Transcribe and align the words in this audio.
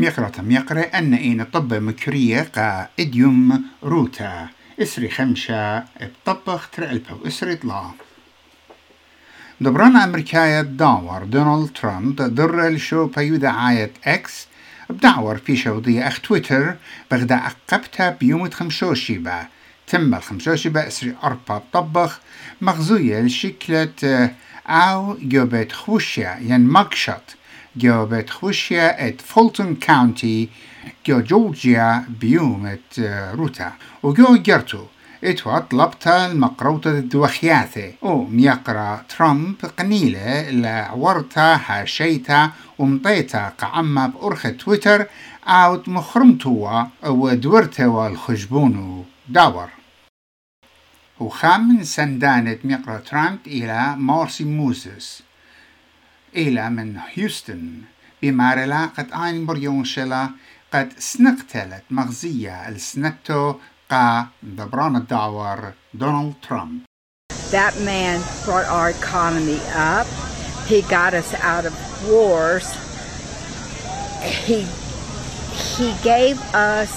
ميقرة 0.00 0.32
ميقرة 0.40 0.80
أن 0.80 1.14
إين 1.14 1.44
طب 1.44 1.74
مكرية 1.74 2.40
قا 2.56 2.88
إديوم 3.00 3.64
روتا. 3.82 4.48
إسري 4.82 5.08
خمشة 5.08 5.84
بطبخ 6.26 6.70
ترقلبة 6.70 7.14
وإسري 7.14 7.56
طلا. 7.56 7.90
دبران 9.60 9.96
أمريكاية 9.96 10.60
داور 10.60 11.24
دونالد 11.24 11.70
ترامب 11.72 12.16
در 12.16 12.66
الشو 12.66 13.06
بيو 13.06 13.36
دعاية 13.36 13.92
إكس. 14.04 14.46
بدعور 14.90 15.36
في 15.36 15.56
شوضية 15.56 16.08
أخ 16.08 16.20
تويتر 16.20 16.76
بغدا 17.10 17.36
أقبتها 17.36 18.10
بيوم 18.10 18.50
خمشوشي 18.50 19.18
با 19.18 19.46
تم 19.86 20.14
الخمشوشي 20.14 20.68
با 20.68 20.86
إسري 20.86 21.14
أربا 21.24 21.62
بطبخ 21.74 22.20
مغزوية 22.60 23.20
لشكلة 23.20 24.30
أو 24.66 25.16
جوبت 25.22 25.72
خوشيا 25.72 26.38
ين 26.42 26.66
مقشط 26.66 27.39
جوبت 27.76 28.30
خوشيا 28.30 29.08
ات 29.08 29.20
فولتون 29.20 29.74
كاونتي 29.74 30.48
جو 31.06 31.20
جورجيا 31.20 32.04
بيوم 32.20 32.66
ات 32.66 33.00
روتا. 33.34 33.72
وجو 34.02 34.36
جرتو 34.36 34.84
اتوا 35.24 35.58
طلبتا 35.58 36.26
المقروطة 36.26 36.90
الدوخياثة. 36.90 37.92
أو 38.02 38.24
ميقرا 38.24 39.04
ترامب 39.08 39.56
قنيلة 39.78 40.50
لعورتا 40.50 41.60
هاشيتا 41.66 42.50
ومطيتا 42.78 43.48
قعما 43.48 44.06
بأرخة 44.06 44.50
تويتر 44.50 45.06
أوت 45.46 45.88
مخرمتوا 45.88 46.84
ودورتا 47.06 47.86
والخجبونو 47.86 49.04
داور. 49.28 49.68
وخام 51.20 51.68
من 51.68 51.84
سندانة 51.84 52.58
ميقرأ 52.64 52.98
ترامب 52.98 53.38
إلى 53.46 53.94
مارسي 53.96 54.44
موزس 54.44 55.22
إلى 56.35 56.69
من 56.69 56.97
هيوستن 56.97 57.81
بمارلا 58.21 58.85
قد 58.85 59.11
آين 59.11 59.45
بريون 59.45 59.85
شلا 59.85 60.29
قد 60.73 60.93
سنقتلت 60.99 61.83
مغزية 61.91 62.69
السنتو 62.69 63.55
قا 63.91 64.27
دبران 64.43 64.95
الدعور 64.95 65.73
دونالد 65.93 66.33
ترامب 66.49 66.81
That 67.51 67.79
man 67.79 68.21
brought 68.43 68.65
our 68.65 68.89
economy 68.89 69.59
up. 69.93 70.07
He 70.67 70.81
got 70.81 71.13
us 71.13 71.31
out 71.51 71.65
of 71.69 71.73
wars. 72.09 72.67
He 74.45 74.59
he 75.77 75.87
gave 76.03 76.37
us 76.53 76.91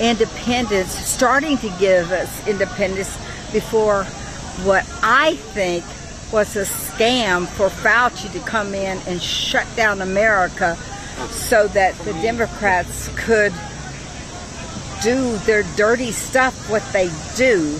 independence, 0.00 0.92
starting 1.16 1.56
to 1.64 1.70
give 1.78 2.12
us 2.12 2.30
independence 2.46 3.12
before 3.52 4.04
what 4.68 4.84
I 5.02 5.36
think 5.56 5.84
was 6.32 6.56
a 6.56 6.64
scam 6.64 7.46
for 7.46 7.68
Fauci 7.68 8.32
to 8.32 8.40
come 8.40 8.74
in 8.74 8.98
and 9.06 9.20
shut 9.20 9.66
down 9.76 10.00
America 10.00 10.76
so 11.30 11.66
that 11.68 11.94
the 12.06 12.12
Democrats 12.22 13.08
could 13.16 13.52
do 15.02 15.36
their 15.46 15.64
dirty 15.76 16.12
stuff, 16.12 16.70
what 16.70 16.84
they 16.92 17.08
do. 17.36 17.78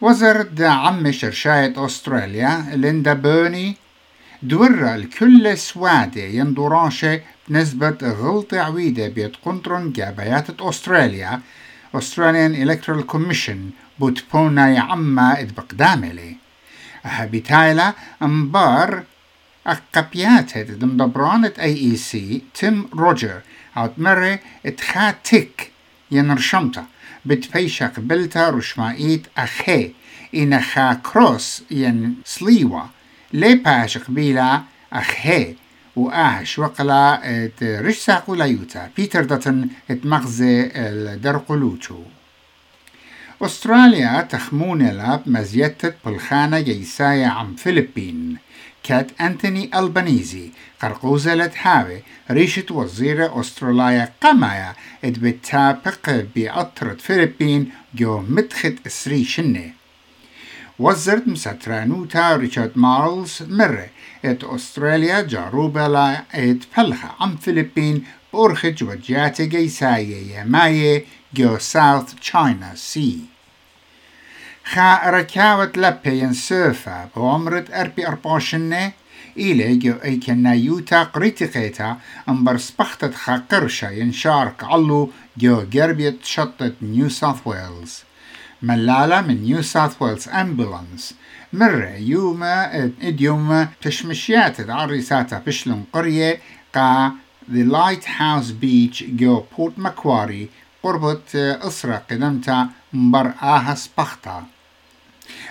وزرد 0.00 0.62
عم 0.62 1.12
شرشاية 1.12 1.86
أستراليا 1.86 2.64
ليندا 2.74 3.12
بيرني 3.12 3.76
دورة 4.42 4.94
الكل 4.94 5.58
سوادة 5.58 6.22
يندوراشة 6.22 7.20
بنسبة 7.48 7.98
غلطة 8.02 8.58
عويدة 8.60 9.08
بيت 9.08 9.36
قنطرن 9.44 9.92
جابيات 9.92 10.60
أستراليا 10.60 11.40
Australian 11.93 12.53
Electoral 12.55 13.03
Commission 13.03 13.57
بوتبونا 13.99 14.69
يعما 14.69 15.39
إد 15.39 15.55
بقداملي 15.55 16.35
هابيتايلا 17.03 17.93
أمبار 18.21 19.03
أقبيات 19.67 20.57
هيد 20.57 20.79
دمدبرانة 20.79 21.53
أي 21.59 21.77
إي 21.77 21.95
سي 21.95 22.41
تيم 22.53 22.89
روجر 22.93 23.41
أو 23.77 23.89
مرة 23.97 24.39
اتخاتك 24.65 25.71
ينرشمتا 26.11 26.85
بتبيشا 27.25 27.87
قبلتا 27.87 28.49
رشمائيت 28.49 29.27
أخي 29.37 29.93
إن 30.35 30.61
خا 30.61 30.93
كروس 30.93 31.63
ين 31.71 32.15
سليوا 32.25 32.81
لي 33.33 33.55
باش 33.55 33.97
قبيلة 33.97 34.63
أخي 34.93 35.55
وآهش 35.95 36.59
وقلا 36.59 37.21
ات 37.23 37.63
رشساقو 37.63 38.35
ليوتا 38.35 38.89
بيتر 38.97 39.23
داتن 39.23 39.69
إت 39.91 40.05
مغزي 40.05 40.71
الدرقلوتو. 40.75 42.03
أستراليا 43.41 44.21
تخمون 44.21 44.87
لاب 44.87 45.21
مزيتت 45.25 45.95
بالخانة 46.05 46.59
جيسايا 46.59 47.27
عم 47.27 47.55
فلبين 47.55 48.37
كات 48.83 49.21
أنتوني 49.21 49.79
ألبانيزي 49.79 50.49
قرقوزة 50.81 51.51
هاوي 51.61 52.03
ريشة 52.31 52.65
وزيرة 52.71 53.39
أستراليا 53.39 54.11
قمايا. 54.21 54.73
اد 55.03 55.19
بتابق 55.19 56.25
بأطرة 56.35 56.97
فلبين 56.99 57.71
جو 57.95 58.19
مدخت 58.19 58.73
اسري 58.87 59.23
شنة. 59.23 59.78
وزرت 60.79 61.27
مساترانوتا 61.27 62.35
ريتشارد 62.35 62.71
مارلز 62.75 63.43
مرة. 63.49 63.89
ات 64.25 64.43
أستراليا 64.43 65.21
جاروبة 65.21 65.87
لا 65.87 66.23
ات 66.33 66.63
فلخة 66.75 67.09
عم 67.19 67.37
فلبين 67.37 68.03
بورخج 68.33 68.83
وجياتي 68.83 69.45
جيسايا 69.45 70.41
يماية 70.41 71.05
جو 71.33 71.57
ساوث 71.57 72.13
تشاينا 72.13 72.75
سي. 72.75 73.19
خا 74.65 75.09
ركاوت 75.09 75.77
لبي 75.77 76.19
ينسوفا 76.19 77.09
بومرت 77.15 77.71
أربي 77.71 78.07
أرباشنة. 78.07 78.91
إلي 79.37 79.75
جو 79.75 79.93
أي 80.03 80.17
كنا 80.17 80.53
يوتا 80.53 81.03
قريتقيتا 81.03 81.97
أمبر 82.29 82.57
سبختت 82.57 83.15
خا 83.15 83.43
قرشا 83.51 83.85
ينشارك 83.85 84.63
علو 84.63 85.11
جو 85.37 85.63
جربيت 85.63 86.25
شطت 86.25 86.73
نيو 86.81 87.09
ساوث 87.09 87.37
ويلز. 87.45 88.03
ملالة 88.61 89.21
من 89.21 89.43
نيو 89.43 89.61
ساوث 89.61 90.01
ويلز 90.01 90.29
أمبولانس 90.29 91.13
مرة 91.53 91.95
يوما 91.95 92.85
إديوم 93.01 93.67
تشمشيات 93.81 94.69
عريساتا 94.69 95.41
بشلون 95.47 95.85
قرية 95.93 96.39
قا 96.75 97.11
The 97.51 97.63
Lighthouse 97.63 98.51
Beach 98.61 99.03
جو 99.03 99.43
بورت 99.57 99.79
مكواري 99.79 100.49
قربت 100.83 101.35
أسرة 101.35 102.03
قدمتا 102.11 102.69
مبر 102.93 103.33
آها 103.41 103.75
سبختا 103.75 104.45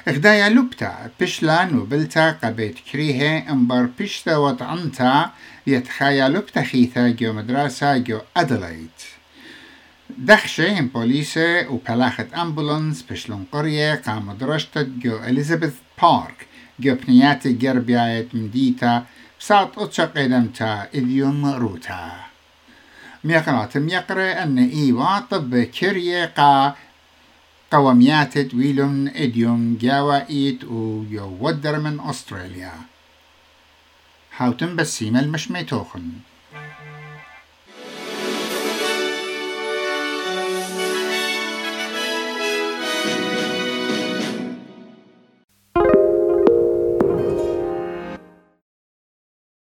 إخدايا 0.09 0.49
لبتا 0.49 1.11
بشلا 1.21 1.65
نوبلتا 1.65 2.31
قبيت 2.31 2.79
كريها 2.93 3.53
امبر 3.53 3.89
بشتا 4.01 4.37
وطعنتا 4.37 5.31
يتخايا 5.67 6.29
لبتا 6.29 6.63
خيثا 6.63 7.09
جو 7.09 7.33
مدرسة 7.33 7.97
جو 7.97 8.21
أدلايت 10.19 10.41
دخشة 10.41 10.79
ام 10.79 10.89
بوليسة 10.89 11.69
وبلاخت 11.69 12.35
أمبولانس 12.35 13.03
بشلون 13.03 13.47
قرية 13.53 13.95
قام 13.95 14.33
درشتت 14.33 14.89
جو 14.99 15.17
إليزابيث 15.17 15.75
بارك 16.03 16.47
جو 16.81 16.95
بنياتي 16.95 17.53
جربيايت 17.53 18.35
مديتا 18.35 19.07
بساط 19.41 19.79
أتشا 19.79 20.05
قدمتا 20.05 20.89
إذيوم 20.95 21.47
روتا. 21.47 22.13
ميقرات 23.25 23.77
ميقرة 23.77 24.43
أن 24.43 24.59
إيوا 24.59 25.19
طب 25.31 25.63
كرية 25.63 26.25
قا 26.37 26.75
قوميات 27.71 28.55
ويلون 28.55 29.09
إديوم 29.09 29.79
إيت 30.31 30.65
ويودر 30.65 31.79
من 31.79 32.01
أستراليا 32.01 32.73
هاوتن 34.37 34.77
بسيمة 34.77 35.21
المشميتوخن 35.21 36.11